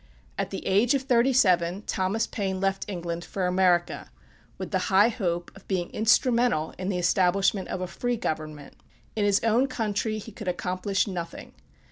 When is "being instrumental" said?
5.67-6.73